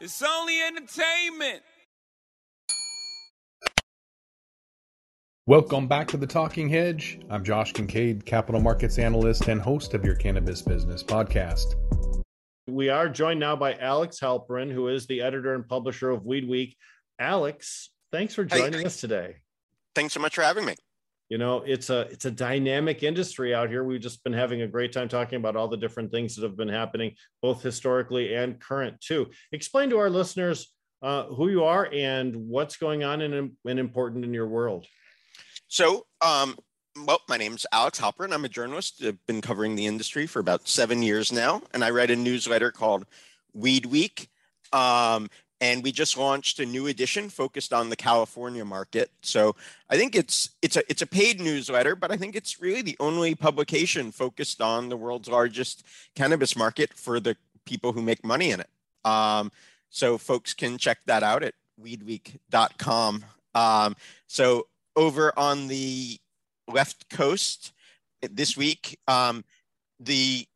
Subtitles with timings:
[0.00, 1.60] It's only entertainment.
[5.46, 7.20] Welcome back to the Talking Hedge.
[7.28, 11.74] I'm Josh Kincaid, capital markets analyst and host of your cannabis business podcast.
[12.66, 16.48] We are joined now by Alex Halperin, who is the editor and publisher of Weed
[16.48, 16.78] Week.
[17.18, 19.36] Alex, thanks for joining hey, us today.
[19.94, 20.76] Thanks so much for having me.
[21.30, 23.84] You know, it's a it's a dynamic industry out here.
[23.84, 26.56] We've just been having a great time talking about all the different things that have
[26.56, 29.30] been happening, both historically and current too.
[29.52, 34.24] Explain to our listeners uh, who you are and what's going on and, and important
[34.24, 34.86] in your world.
[35.68, 36.58] So, um,
[37.06, 39.00] well, my name's Alex Halperin and I'm a journalist.
[39.04, 42.72] I've been covering the industry for about seven years now, and I write a newsletter
[42.72, 43.06] called
[43.54, 44.28] Weed Week.
[44.72, 45.30] Um,
[45.60, 49.10] and we just launched a new edition focused on the California market.
[49.22, 49.56] So
[49.90, 52.96] I think it's it's a it's a paid newsletter, but I think it's really the
[52.98, 57.36] only publication focused on the world's largest cannabis market for the
[57.66, 58.70] people who make money in it.
[59.04, 59.52] Um,
[59.90, 63.24] so folks can check that out at weedweek.com.
[63.54, 66.18] Um, so over on the
[66.68, 67.72] left coast
[68.22, 69.44] this week, um,
[69.98, 70.46] the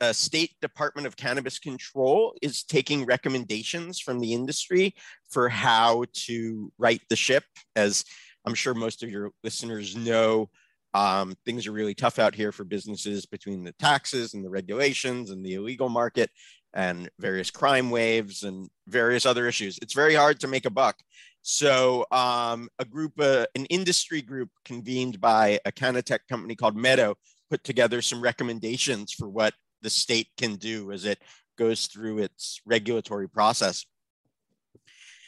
[0.00, 4.94] uh, State Department of Cannabis Control is taking recommendations from the industry
[5.30, 7.44] for how to right the ship.
[7.74, 8.04] As
[8.46, 10.50] I'm sure most of your listeners know,
[10.94, 15.30] um, things are really tough out here for businesses between the taxes and the regulations
[15.30, 16.30] and the illegal market
[16.72, 19.78] and various crime waves and various other issues.
[19.82, 20.96] It's very hard to make a buck.
[21.42, 27.14] So, um, a group, uh, an industry group convened by a Canatech company called Meadow,
[27.50, 31.20] put together some recommendations for what the state can do as it
[31.56, 33.86] goes through its regulatory process.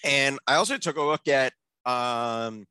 [0.05, 1.53] And I also took a look at
[1.85, 2.67] um,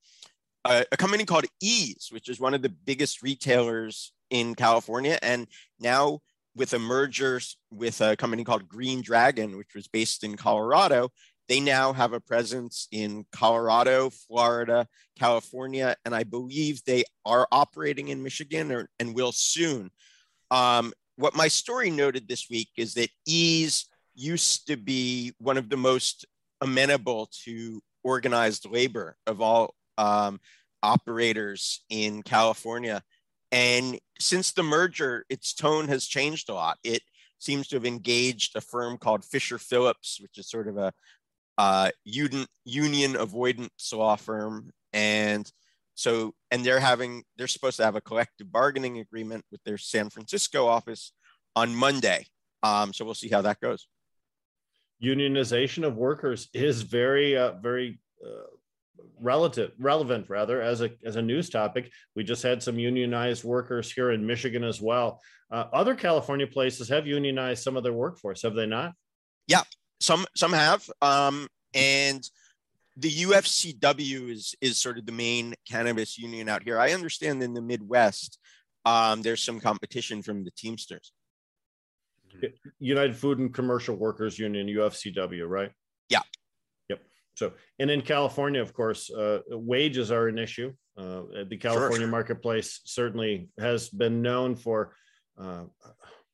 [0.64, 5.18] a, a, company called Eaze, which is one of the biggest retailers in California.
[5.22, 5.48] And
[5.80, 6.20] now,
[6.56, 7.40] with a merger
[7.72, 11.10] with a company called Green Dragon, which was based in Colorado,
[11.48, 18.10] they now have a presence in Colorado, Florida, California, and I believe they are operating
[18.10, 19.92] in Michigan or, and will soon.
[20.52, 23.86] Um, what my story noted this week is that Eaze
[24.16, 26.26] used to be one of the most
[26.62, 30.40] amenable to organized labor of all um,
[30.82, 33.02] operators in California.
[33.52, 36.78] And since the merger, its tone has changed a lot.
[36.84, 37.02] It
[37.40, 40.94] seems to have engaged a firm called Fisher Phillips, which is sort of a
[41.58, 44.72] uh, union, union avoidance law firm.
[44.94, 45.52] And
[45.98, 50.12] so, and they're having, they're supposed to have a collective bargaining agreement with their San
[50.12, 51.12] Francisco office
[51.56, 52.28] on Monday.
[52.62, 53.88] Um, so we'll see how that goes.
[55.04, 58.46] Unionization of workers is very, uh, very uh,
[59.20, 61.92] relative, relevant rather as a as a news topic.
[62.16, 65.20] We just had some unionized workers here in Michigan as well.
[65.52, 68.94] Uh, other California places have unionized some of their workforce, have they not?
[69.48, 69.64] Yeah,
[70.00, 72.24] some some have, um, and
[72.98, 76.80] the UFCW is is sort of the main cannabis union out here.
[76.80, 78.40] I understand in the Midwest,
[78.86, 81.12] um, there's some competition from the Teamsters.
[82.80, 85.72] United Food and Commercial Workers Union, UFCW, right?
[86.10, 86.22] Yeah.
[86.90, 87.00] Yep.
[87.36, 90.74] So, and in California, of course, uh, wages are an issue.
[90.98, 92.08] Uh, the California sure.
[92.08, 94.94] marketplace certainly has been known for,
[95.40, 95.64] uh,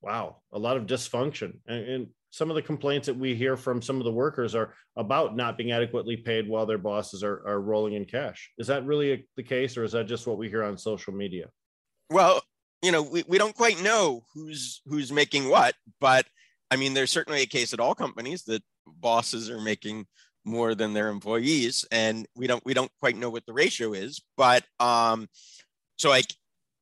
[0.04, 1.58] wow, a lot of dysfunction.
[1.68, 4.74] And, and, some of the complaints that we hear from some of the workers are
[4.96, 8.50] about not being adequately paid while their bosses are, are rolling in cash.
[8.58, 11.46] Is that really the case, or is that just what we hear on social media?
[12.10, 12.42] Well,
[12.82, 16.26] you know, we, we don't quite know who's who's making what, but
[16.72, 20.08] I mean, there's certainly a case at all companies that bosses are making
[20.44, 24.22] more than their employees, and we don't we don't quite know what the ratio is.
[24.38, 25.30] But um,
[25.98, 26.34] so like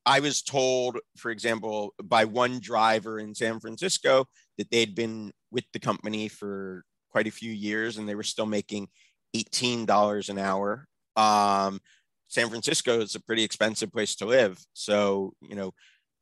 [0.04, 4.26] I was told, for example, by one driver in San Francisco
[4.58, 8.46] that they'd been with the company for quite a few years and they were still
[8.46, 8.88] making
[9.36, 10.86] $18 an hour.
[11.16, 11.80] Um,
[12.28, 14.58] San Francisco is a pretty expensive place to live.
[14.72, 15.72] So, you know,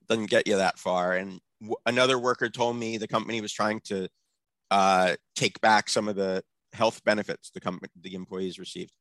[0.08, 1.14] doesn't get you that far.
[1.14, 4.08] And w- another worker told me the company was trying to
[4.70, 8.92] uh, take back some of the health benefits the company the employees received.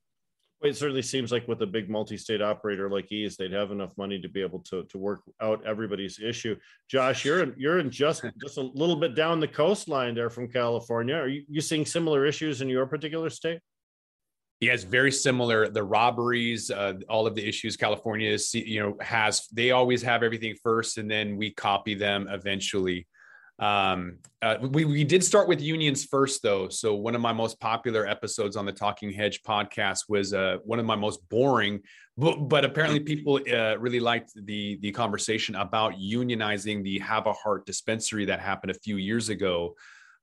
[0.61, 3.97] Well, it certainly seems like with a big multi-state operator like Eaze, they'd have enough
[3.97, 6.57] money to be able to, to work out everybody's issue.
[6.89, 10.50] Josh, you're in, you're in just just a little bit down the coastline there from
[10.50, 11.15] California.
[11.15, 13.61] Are you, you seeing similar issues in your particular state?
[14.59, 15.69] Yeah, it's very similar.
[15.69, 19.47] The robberies, uh, all of the issues California is, you know, has.
[19.53, 23.07] They always have everything first, and then we copy them eventually.
[23.59, 26.69] Um, uh, we we did start with unions first, though.
[26.69, 30.79] So one of my most popular episodes on the Talking Hedge podcast was uh, one
[30.79, 31.81] of my most boring,
[32.17, 37.33] but, but apparently people uh, really liked the the conversation about unionizing the Have a
[37.33, 39.75] Heart dispensary that happened a few years ago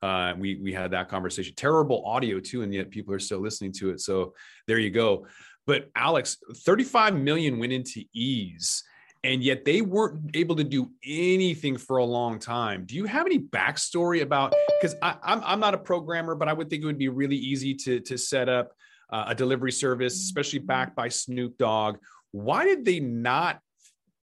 [0.03, 1.55] Uh, we we had that conversation.
[1.55, 4.01] Terrible audio too, and yet people are still listening to it.
[4.01, 4.35] So
[4.67, 5.27] there you go.
[5.67, 8.85] But Alex, 35 million went into Eaze,
[9.27, 12.85] and yet they weren't able to do anything for a long time.
[12.87, 14.55] Do you have any backstory about?
[14.81, 17.75] Because I'm I'm not a programmer, but I would think it would be really easy
[17.75, 18.73] to to set up
[19.11, 21.97] uh, a delivery service, especially backed by Snoop Dogg.
[22.31, 23.61] Why did they not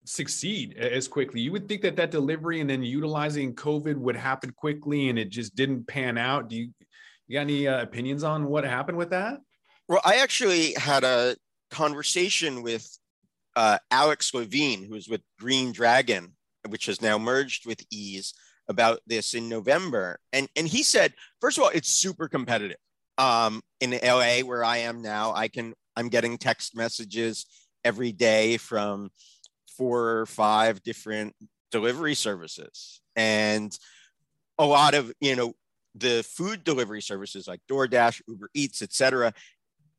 [0.04, 1.40] succeed as quickly.
[1.40, 5.28] You would think that that delivery and then utilizing COVID would happen quickly, and it
[5.28, 6.48] just didn't pan out.
[6.48, 6.70] Do you,
[7.28, 9.38] you got any uh, opinions on what happened with that?
[9.88, 11.36] Well, I actually had a
[11.70, 12.88] conversation with
[13.56, 16.34] uh, Alex Levine, who was with Green Dragon,
[16.68, 18.34] which has now merged with Eaze,
[18.68, 22.76] about this in November, and and he said, first of all, it's super competitive.
[23.18, 27.46] Um, in LA, where I am now, I can I'm getting text messages
[27.84, 29.10] every day from
[29.76, 31.34] four or five different
[31.72, 33.76] delivery services and
[34.58, 35.52] a lot of you know
[35.96, 39.32] the food delivery services like DoorDash, Uber Eats, etc.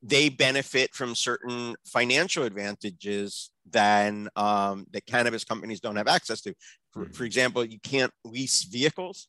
[0.04, 6.54] They benefit from certain financial advantages than um, that cannabis companies don't have access to.
[6.92, 7.14] For, mm-hmm.
[7.14, 9.28] for example, you can't lease vehicles.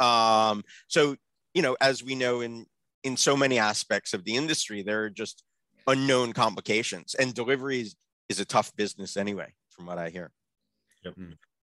[0.00, 1.16] Um, so
[1.54, 2.66] you know, as we know in
[3.02, 5.42] in so many aspects of the industry, there are just
[5.86, 7.96] unknown complications, and deliveries
[8.28, 10.32] is a tough business anyway from what I hear.
[11.04, 11.14] Yep.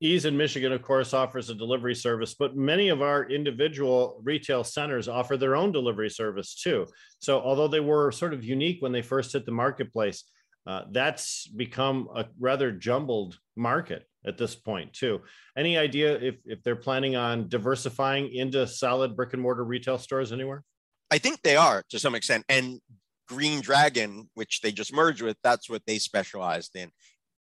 [0.01, 4.65] Eaze in Michigan, of course, offers a delivery service, but many of our individual retail
[4.65, 6.87] centers offer their own delivery service too.
[7.19, 10.25] So, although they were sort of unique when they first hit the marketplace,
[10.67, 15.21] uh, that's become a rather jumbled market at this point too.
[15.57, 20.33] Any idea if if they're planning on diversifying into solid brick and mortar retail stores
[20.33, 20.65] anywhere?
[21.11, 22.81] I think they are to some extent, and
[23.29, 26.91] Green Dragon, which they just merged with, that's what they specialized in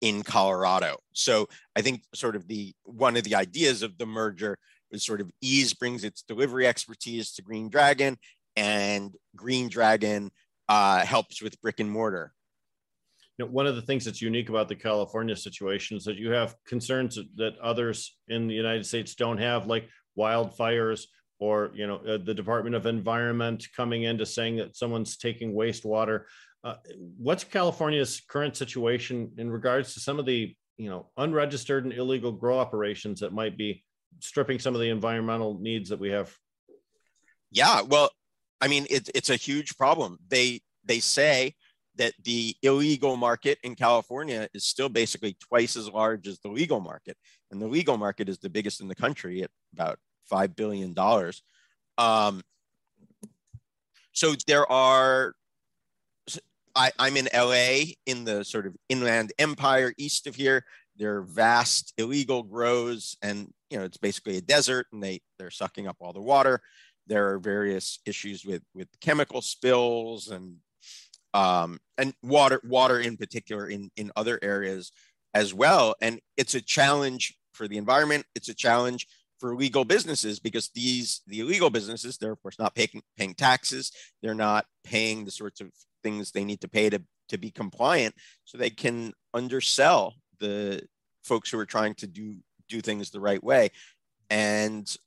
[0.01, 0.97] in Colorado.
[1.13, 4.57] So I think sort of the one of the ideas of the merger
[4.91, 8.17] is sort of Eaze brings its delivery expertise to Green Dragon,
[8.55, 10.31] and Green Dragon
[10.69, 12.33] uh, helps with brick and mortar.
[13.37, 16.31] You know, one of the things that's unique about the California situation is that you
[16.31, 21.05] have concerns that others in the United States don't have, like wildfires
[21.39, 25.53] or you know uh, the Department of Environment coming in to saying that someone's taking
[25.53, 26.23] wastewater.
[26.67, 26.75] Uh,
[27.17, 32.29] what's California's current situation in regards to some of the you know unregistered and illegal
[32.29, 33.85] grow operations that might be
[34.19, 36.35] stripping some of the environmental needs that we have?
[37.51, 38.09] Yeah, well,
[38.59, 40.17] I mean, it, it's a huge problem.
[40.27, 41.55] They they say
[41.95, 46.81] that the illegal market in California is still basically twice as large as the legal
[46.81, 47.15] market,
[47.49, 51.43] and the legal market is the biggest in the country at about five billion dollars.
[51.97, 52.41] Um,
[54.11, 55.33] so there are
[56.77, 60.63] I, I'm in LA in the sort of inland empire east of here.
[60.95, 65.51] There are vast illegal grows, and you know it's basically a desert, and they they're
[65.51, 66.61] sucking up all the water.
[67.07, 70.57] There are various issues with with chemical spills and
[71.33, 74.91] um, and water water in particular in in other areas
[75.33, 75.95] as well.
[76.01, 78.25] And it's a challenge for the environment.
[78.35, 79.07] It's a challenge
[79.39, 83.91] for legal businesses because these the illegal businesses they're of course not paying paying taxes
[84.21, 85.71] they're not paying the sorts of
[86.07, 88.15] things they need to pay to, to be compliant
[88.45, 90.81] so they can undersell the
[91.23, 92.35] folks who are trying to do
[92.69, 93.69] do things the right way
[94.29, 94.97] and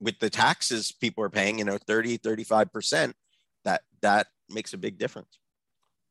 [0.00, 3.12] with the taxes people are paying you know 30 35%
[3.64, 5.38] that that makes a big difference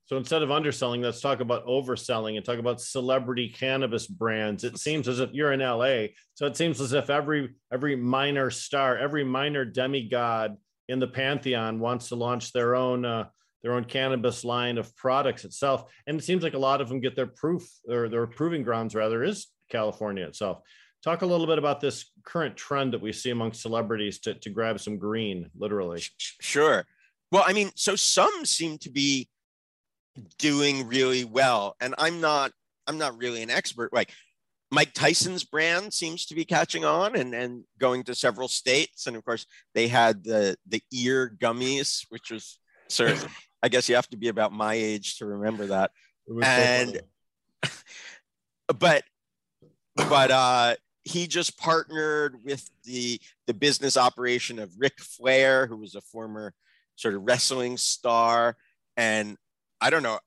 [0.05, 4.65] so instead of underselling, let's talk about overselling and talk about celebrity cannabis brands.
[4.65, 8.49] It seems as if you're in LA, so it seems as if every every minor
[8.49, 10.57] star, every minor demigod
[10.89, 13.25] in the pantheon wants to launch their own uh,
[13.63, 15.85] their own cannabis line of products itself.
[16.05, 18.93] And it seems like a lot of them get their proof or their proving grounds
[18.93, 20.59] rather is California itself.
[21.03, 24.49] Talk a little bit about this current trend that we see among celebrities to, to
[24.49, 26.01] grab some green, literally.
[26.17, 26.85] Sure.
[27.31, 29.29] Well, I mean, so some seem to be
[30.37, 31.75] doing really well.
[31.81, 32.51] And I'm not,
[32.87, 33.91] I'm not really an expert.
[33.91, 34.11] Like
[34.73, 39.05] Mike Tyson's brand seems to be catching on and, and going to several states.
[39.05, 43.27] And of course, they had the the ear gummies, which was sort of
[43.63, 45.91] I guess you have to be about my age to remember that.
[46.43, 47.01] And
[48.79, 49.03] but
[49.95, 55.95] but uh he just partnered with the the business operation of Ric Flair, who was
[55.95, 56.53] a former
[56.95, 58.55] sort of wrestling star.
[58.95, 59.37] And
[59.81, 60.19] I don't know,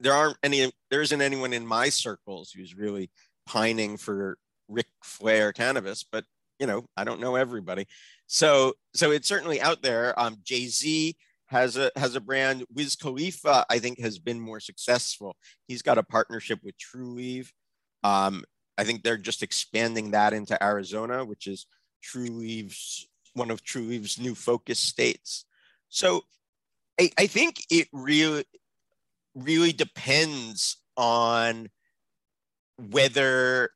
[0.00, 3.10] there aren't any there isn't anyone in my circles who's really
[3.46, 4.38] pining for
[4.68, 6.24] Ric Flair cannabis, but
[6.58, 7.86] you know, I don't know everybody.
[8.26, 10.18] So so it's certainly out there.
[10.18, 11.16] Um Jay-Z
[11.52, 12.64] has a has a brand.
[12.74, 15.36] Wiz Khalifa, I think, has been more successful.
[15.68, 17.50] He's got a partnership with Trulieve.
[18.02, 18.44] Um,
[18.76, 21.66] I think they're just expanding that into Arizona, which is
[22.02, 25.44] Trulieve's one of Trulieve's new focus states.
[25.88, 26.22] So
[27.00, 28.44] I, I think it really
[29.34, 31.68] really depends on
[32.76, 33.70] whether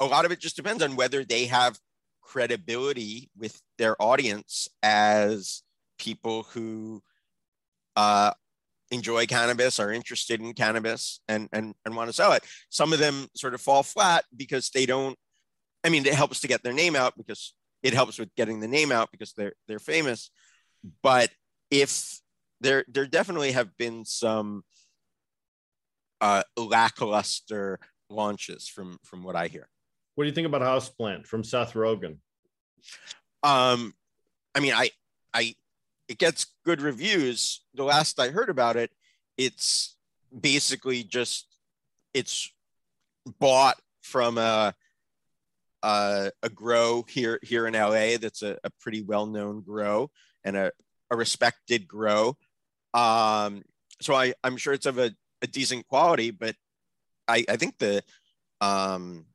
[0.00, 1.78] a lot of it just depends on whether they have
[2.22, 5.62] credibility with their audience as
[6.00, 7.02] people who
[7.94, 8.32] uh,
[8.90, 12.42] enjoy cannabis, are interested in cannabis, and and and want to sell it.
[12.70, 15.16] Some of them sort of fall flat because they don't.
[15.84, 18.68] I mean, it helps to get their name out because it helps with getting the
[18.68, 20.30] name out because they're they're famous.
[21.02, 21.30] But
[21.70, 22.20] if
[22.60, 24.64] there there definitely have been some
[26.20, 27.78] uh, lackluster
[28.08, 29.68] launches from from what I hear.
[30.14, 32.18] What do you think about Houseplant from Seth Rogen?
[33.42, 33.94] Um,
[34.54, 34.90] I mean, I
[35.32, 35.54] I
[36.10, 37.62] it gets good reviews.
[37.74, 38.90] The last I heard about it,
[39.38, 39.94] it's
[40.38, 41.46] basically just
[42.12, 42.52] it's
[43.38, 44.74] bought from a
[45.84, 50.10] a, a grow here here in LA that's a, a pretty well known grow
[50.42, 50.72] and a,
[51.12, 52.36] a respected grow.
[52.92, 53.62] Um,
[54.00, 55.12] so I I'm sure it's of a,
[55.42, 56.56] a decent quality, but
[57.28, 58.02] I I think the
[58.60, 59.26] um,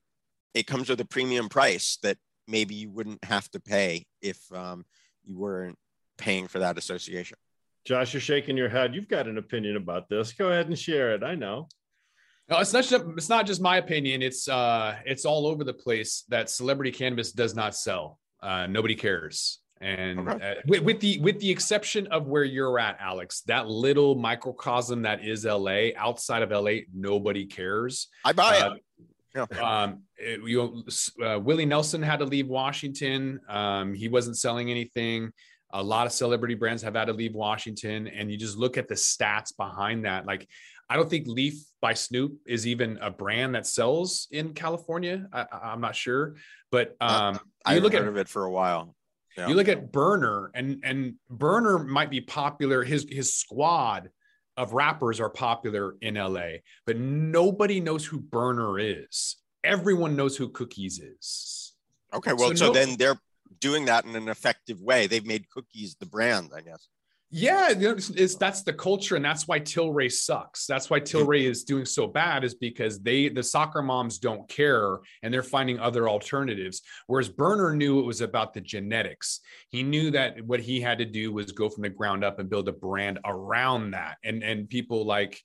[0.53, 2.17] it comes with a premium price that
[2.50, 4.86] maybe you wouldn't have to pay if um,
[5.24, 5.77] you weren't
[6.17, 7.38] paying for that association.
[7.86, 8.95] Josh, you're shaking your head.
[8.95, 10.34] You've got an opinion about this.
[10.34, 11.24] Go ahead and share it.
[11.24, 11.67] I know.
[12.50, 14.22] No, it's not just, it's not just my opinion.
[14.22, 18.19] It's uh it's all over the place that celebrity cannabis does not sell.
[18.41, 19.60] Uh, nobody cares.
[19.81, 20.51] And okay.
[20.51, 25.01] uh, with, with, the with the exception of where you're at, Alex, that little microcosm
[25.01, 28.07] that is LA, outside of LA, nobody cares.
[28.24, 28.81] I buy uh, it.
[29.36, 29.81] Yeah.
[29.84, 30.84] Um, it, you
[31.24, 33.41] uh, Willie Nelson had to leave Washington.
[33.50, 35.31] Um, he wasn't selling anything.
[35.75, 38.88] A lot of celebrity brands have had to leave Washington, and you just look at
[38.88, 40.25] the stats behind that.
[40.25, 40.48] Like,
[40.89, 45.27] I don't think Leaf by Snoop is even a brand that sells in California.
[45.34, 46.36] I, am not sure,
[46.72, 48.96] but um, I look at of it for a while.
[49.38, 49.50] Yeah.
[49.50, 52.84] You look at Berner, and and Berner might be popular.
[52.84, 54.10] His his squad
[54.55, 59.36] of rappers are popular in LA, but nobody knows who Berner is.
[59.63, 61.74] Everyone knows who Cookies is.
[62.13, 63.20] Okay, well, so, so no, then they're
[63.60, 65.08] doing that in an effective way.
[65.08, 66.88] They've made Cookies the brand, I guess.
[67.32, 70.68] Yeah, it's, it's, that's the culture, and that's why Tilray sucks.
[70.68, 75.00] That's why Tilray is doing so bad, is because they the soccer moms don't care
[75.24, 76.82] and they're finding other alternatives.
[77.08, 79.42] Whereas Berner knew it was about the genetics.
[79.70, 82.50] He knew that what he had to do was go from the ground up and
[82.50, 84.18] build a brand around that.
[84.24, 85.42] And and people like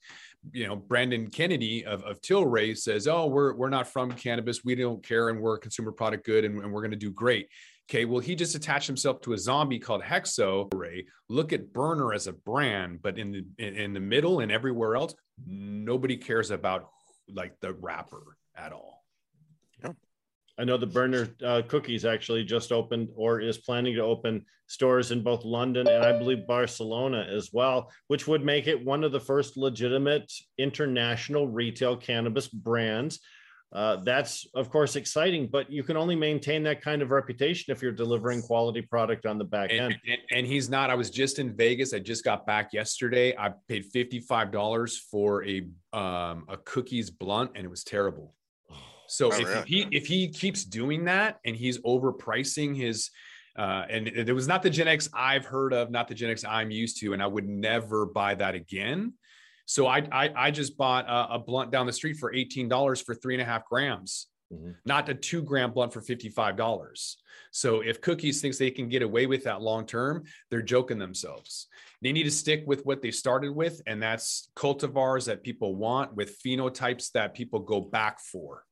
[0.53, 4.65] you know Brendan Kennedy of, of Tilray says, "Oh, we're we're not from cannabis.
[4.65, 7.11] We don't care, and we're a consumer product good, and, and we're going to do
[7.11, 7.49] great."
[7.91, 10.73] Okay, well, he just attached himself to a zombie called Hexo.
[10.73, 11.09] Ray.
[11.29, 15.13] Look at Berner as a brand, but in the in the middle and everywhere else,
[15.45, 16.89] nobody cares about
[17.35, 19.05] like the rapper at all.
[19.83, 19.95] Yeah.
[20.57, 25.11] I know the Berner uh, Cookies actually just opened or is planning to open stores
[25.11, 29.11] in both London and I believe Barcelona as well, which would make it one of
[29.11, 33.19] the first legitimate international retail cannabis brands
[33.73, 37.81] uh, that's of course exciting, but you can only maintain that kind of reputation if
[37.81, 39.97] you're delivering quality product on the back and, end.
[40.09, 40.91] And, and, he's not.
[40.91, 41.95] I was just in Vegas.
[41.95, 43.37] I just got back yesterday.
[43.37, 45.59] I paid fifty five dollars for a
[45.93, 48.35] um, a cookies blunt, and it was terrible.
[49.13, 49.67] So oh, if, really?
[49.67, 53.11] he if he keeps doing that and he's overpricing his
[53.59, 56.45] uh, and it was not the Gen X I've heard of, not the Gen X
[56.45, 59.15] I'm used to, and I would never buy that again.
[59.71, 63.01] So I I, I just bought a, a, blunt down the street for eighteen dollars
[63.01, 64.73] for three and a half grams, mm-hmm.
[64.85, 67.19] not a two gram blunt for fifty five dollars.
[67.53, 71.69] So if Cookies thinks they can get away with that long term, they're joking themselves.
[72.03, 76.17] They need to stick with what they started with, and that's cultivars that people want
[76.17, 78.65] with phenotypes that people go back for.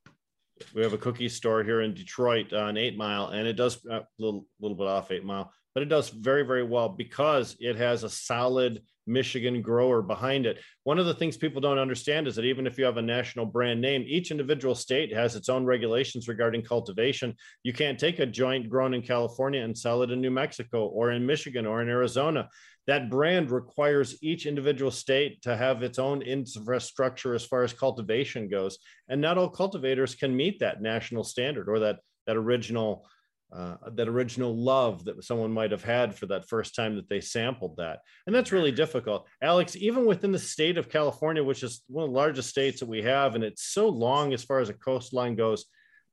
[0.75, 3.99] We have a cookie store here in Detroit on Eight Mile, and it does a
[3.99, 7.77] uh, little little bit off Eight Mile, but it does very very well because it
[7.77, 10.59] has a solid Michigan grower behind it.
[10.83, 13.47] One of the things people don't understand is that even if you have a national
[13.47, 17.33] brand name, each individual state has its own regulations regarding cultivation.
[17.63, 21.13] You can't take a joint grown in California and sell it in New Mexico or
[21.13, 22.49] in Michigan or in Arizona.
[22.89, 28.49] That brand requires each individual state to have its own infrastructure as far as cultivation
[28.49, 28.79] goes.
[29.09, 33.07] And not all cultivators can meet that national standard or that, that original
[33.53, 37.21] uh, that original love that someone might have had for that first time that they
[37.21, 38.01] sampled that.
[38.27, 39.27] And that's really difficult.
[39.43, 42.89] Alex, even within the state of California, which is one of the largest states that
[42.89, 45.65] we have, and it's so long as far as a coastline goes,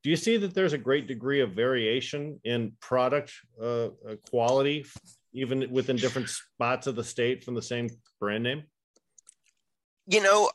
[0.02, 4.86] do you see that there's a great degree of variation in product uh, uh quality,
[5.32, 7.90] even within different spots of the state from the same
[8.20, 8.62] brand name?
[10.06, 10.50] You know,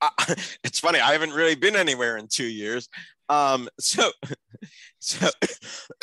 [0.62, 1.00] it's funny.
[1.00, 2.88] I haven't really been anywhere in two years.
[3.28, 4.10] Um, so,
[4.98, 5.28] so,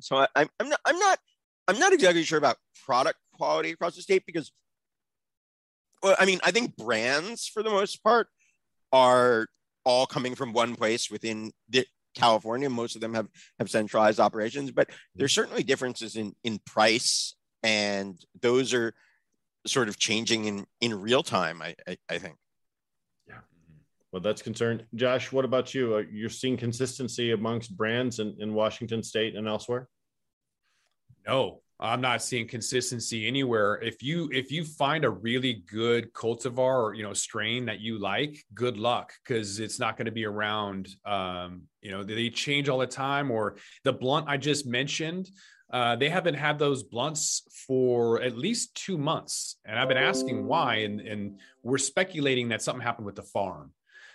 [0.00, 1.18] so I, I'm not, I'm not
[1.68, 4.52] I'm not exactly sure about product quality across the state because,
[6.02, 8.28] well, I mean, I think brands for the most part
[8.92, 9.48] are
[9.84, 12.70] all coming from one place within the, California.
[12.70, 18.18] Most of them have have centralized operations, but there's certainly differences in in price, and
[18.40, 18.94] those are
[19.66, 21.60] sort of changing in in real time.
[21.60, 22.36] I I, I think.
[23.26, 23.40] Yeah.
[24.14, 24.86] Well, that's concerned.
[24.94, 25.96] Josh, what about you?
[25.96, 29.88] Uh, you're seeing consistency amongst brands in, in Washington State and elsewhere.
[31.26, 33.80] No, I'm not seeing consistency anywhere.
[33.82, 37.98] If you if you find a really good cultivar or you know strain that you
[37.98, 40.94] like, good luck because it's not going to be around.
[41.04, 43.32] Um, you know they change all the time.
[43.32, 45.28] Or the blunt I just mentioned,
[45.72, 50.46] uh, they haven't had those blunts for at least two months, and I've been asking
[50.46, 53.72] why, and and we're speculating that something happened with the farm.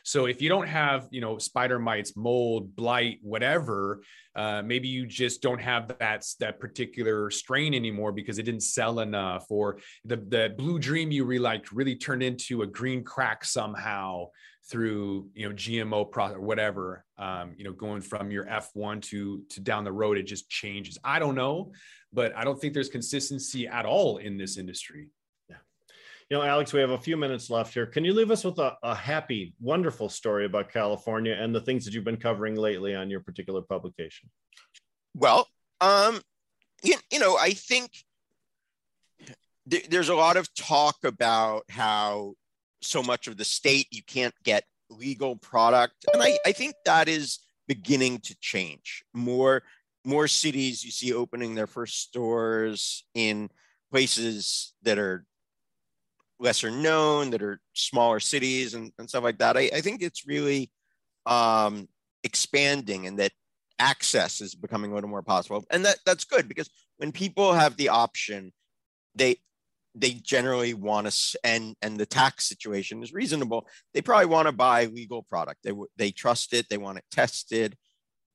[0.10, 4.02] So if you don't have, you know, spider mites, mold, blight, whatever,
[4.36, 9.02] uh, maybe you just don't have that that particular strain anymore because it didn't sell
[9.02, 13.46] enough, or the the blue dream you really liked really turned into a green crack
[13.46, 14.26] somehow
[14.68, 17.06] through you know GMO product or whatever.
[17.20, 20.98] Um, you know, going from your F1 to to down the road, it just changes.
[21.04, 21.72] I don't know,
[22.12, 25.10] but I don't think there's consistency at all in this industry
[26.30, 27.88] you know, Alex, we have a few minutes left here.
[27.88, 31.86] Can you leave us with a, a happy, wonderful story about California and the things
[31.86, 34.30] that you've been covering lately on your particular publication?
[35.16, 35.48] Well,
[35.82, 36.22] um,
[36.84, 37.92] you, you know, I think
[39.70, 42.36] th- there's a lot of talk about how
[42.82, 47.08] so much of the state you can't get legal product, and I, I think that
[47.08, 49.04] is beginning to change.
[49.14, 49.64] More
[50.06, 53.50] more cities you see opening their first stores in
[53.92, 55.26] places that are
[56.40, 59.58] lesser known, that are smaller cities and, and stuff like that.
[59.58, 60.72] I, I think it's really
[61.26, 61.88] um,
[62.24, 63.32] expanding and that
[63.78, 65.64] access is becoming a little more possible.
[65.72, 68.52] And that, that's good because when people have the option,
[69.16, 69.38] they
[69.96, 73.68] they generally want to and and the tax situation is reasonable.
[73.94, 75.60] They probably want to buy legal product.
[75.64, 76.68] They they trust it.
[76.70, 77.76] They want it tested.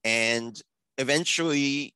[0.02, 0.60] And
[0.98, 1.94] eventually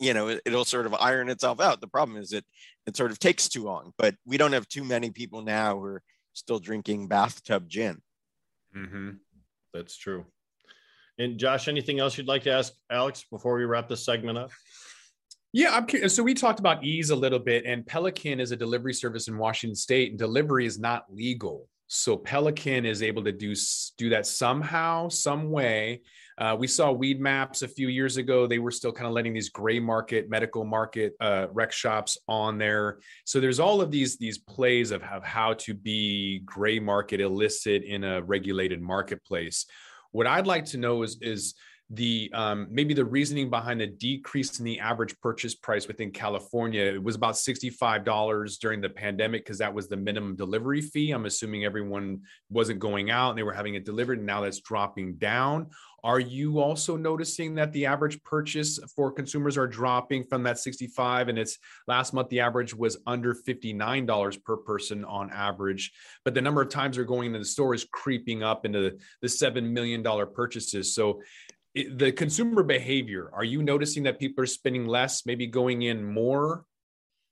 [0.00, 1.80] you know it'll sort of iron itself out.
[1.80, 2.44] The problem is that
[2.86, 5.84] it sort of takes too long but we don't have too many people now who
[5.84, 8.00] are still drinking bathtub gin
[8.76, 9.10] mm-hmm.
[9.72, 10.24] that's true
[11.18, 14.50] and josh anything else you'd like to ask alex before we wrap this segment up
[15.56, 16.16] yeah, I'm curious.
[16.16, 19.38] So we talked about Eaze a little bit, and Pelican is a delivery service in
[19.38, 21.68] Washington State, and delivery is not legal.
[21.94, 23.54] So Pelican is able to do
[23.96, 26.02] do that somehow, some way.
[26.36, 28.48] Uh, we saw Weedmaps a few years ago.
[28.48, 32.58] They were still kind of letting these gray market, medical market uh, rec shops on
[32.58, 32.98] there.
[33.24, 37.84] So there's all of these these plays of, of how to be gray market illicit
[37.84, 39.66] in a regulated marketplace.
[40.10, 41.54] What I'd like to know is is
[41.90, 46.82] the um, maybe the reasoning behind the decrease in the average purchase price within California.
[46.82, 51.10] It was about $65 during the pandemic because that was the minimum delivery fee.
[51.10, 54.60] I'm assuming everyone wasn't going out and they were having it delivered, and now that's
[54.60, 55.68] dropping down.
[56.04, 61.30] Are you also noticing that the average purchase for consumers are dropping from that 65
[61.30, 65.92] and it's last month the average was under $59 per person on average,
[66.22, 69.28] but the number of times they're going into the store is creeping up into the
[69.30, 70.94] 7 million dollar purchases.
[70.94, 71.22] So
[71.74, 76.64] the consumer behavior, are you noticing that people are spending less, maybe going in more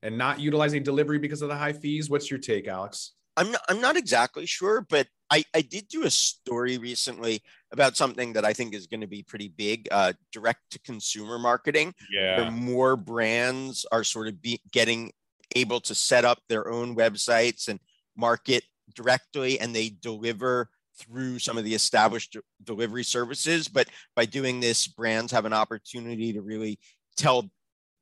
[0.02, 2.10] and not utilizing delivery because of the high fees?
[2.10, 3.12] What's your take, Alex?
[3.36, 7.40] I'm not, I'm not exactly sure, but I, I did do a story recently
[7.72, 11.38] about something that I think is going to be pretty big uh, direct to consumer
[11.38, 11.94] marketing.
[12.12, 12.42] Yeah.
[12.42, 15.12] Where more brands are sort of be, getting
[15.54, 17.80] able to set up their own websites and
[18.16, 23.68] market directly, and they deliver through some of the established delivery services.
[23.68, 26.78] But by doing this, brands have an opportunity to really
[27.16, 27.50] tell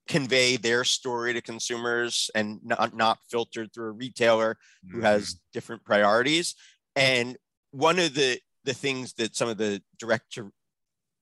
[0.09, 4.97] convey their story to consumers and not, not filtered through a retailer mm-hmm.
[4.97, 6.55] who has different priorities.
[6.97, 7.37] And
[7.71, 10.53] one of the the things that some of the direct to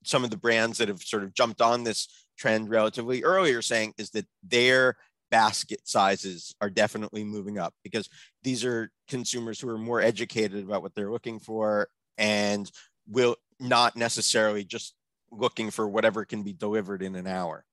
[0.04, 3.92] some of the brands that have sort of jumped on this trend relatively earlier saying
[3.98, 4.96] is that their
[5.30, 8.08] basket sizes are definitely moving up because
[8.42, 12.70] these are consumers who are more educated about what they're looking for and
[13.06, 14.94] will not necessarily just
[15.30, 17.64] looking for whatever can be delivered in an hour.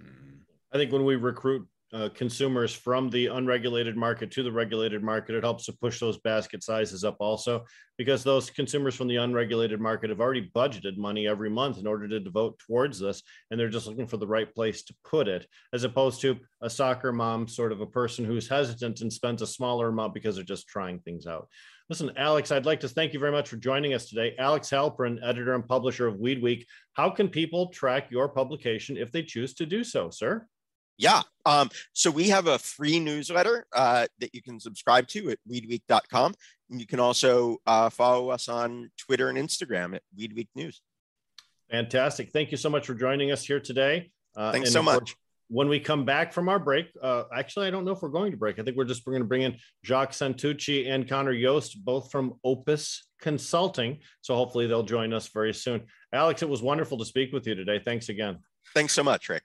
[0.00, 0.40] Hmm.
[0.72, 5.34] I think when we recruit uh, consumers from the unregulated market to the regulated market,
[5.34, 7.64] it helps to push those basket sizes up also
[7.96, 12.06] because those consumers from the unregulated market have already budgeted money every month in order
[12.06, 13.22] to devote towards this.
[13.50, 16.70] And they're just looking for the right place to put it, as opposed to a
[16.70, 20.44] soccer mom, sort of a person who's hesitant and spends a smaller amount because they're
[20.44, 21.48] just trying things out.
[21.88, 24.34] Listen, Alex, I'd like to thank you very much for joining us today.
[24.38, 26.66] Alex Halperin, editor and publisher of Weed Week.
[26.92, 30.46] How can people track your publication if they choose to do so, sir?
[30.98, 31.22] Yeah.
[31.46, 36.34] Um, so we have a free newsletter uh, that you can subscribe to at weedweek.com.
[36.70, 40.82] And you can also uh, follow us on Twitter and Instagram at Weed News.
[41.70, 42.30] Fantastic.
[42.30, 44.10] Thank you so much for joining us here today.
[44.36, 45.16] Uh, Thanks so much.
[45.50, 48.32] When we come back from our break, uh, actually, I don't know if we're going
[48.32, 48.58] to break.
[48.58, 52.34] I think we're just going to bring in Jacques Santucci and Connor Yost, both from
[52.44, 54.00] Opus Consulting.
[54.20, 55.86] So hopefully they'll join us very soon.
[56.12, 57.80] Alex, it was wonderful to speak with you today.
[57.82, 58.40] Thanks again.
[58.74, 59.44] Thanks so much, Rick.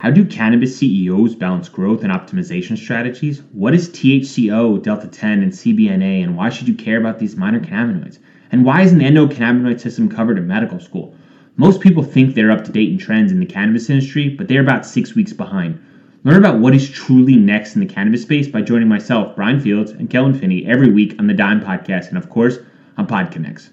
[0.00, 3.42] How do cannabis CEOs balance growth and optimization strategies?
[3.52, 7.60] What is THCO, Delta 10, and CBNA, and why should you care about these minor
[7.60, 8.16] cannabinoids?
[8.50, 11.14] And why isn't the endocannabinoid system covered in medical school?
[11.58, 14.62] Most people think they're up to date in trends in the cannabis industry, but they're
[14.62, 15.78] about six weeks behind.
[16.24, 19.90] Learn about what is truly next in the cannabis space by joining myself, Brian Fields,
[19.90, 22.56] and Kellen Finney every week on the Dime Podcast, and of course,
[22.96, 23.68] on PodConx.